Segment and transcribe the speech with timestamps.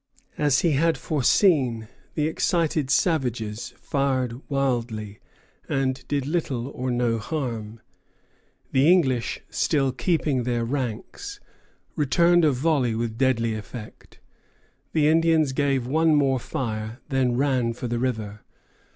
[0.35, 5.19] As he had foreseen, the excited savages fired wildly,
[5.69, 7.81] and did little or no harm.
[8.71, 11.39] The English, still keeping their ranks,
[11.95, 14.19] returned a volley with deadly effect.
[14.93, 18.41] The Indians gave one more fire, and then ran for the river.